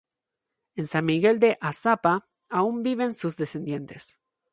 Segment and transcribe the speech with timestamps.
[0.73, 4.17] En San Miguel de Azapa, aún viven sus descendientes.